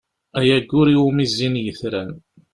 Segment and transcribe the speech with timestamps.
[0.39, 2.11] Ay aggur iwumi zzin yetran!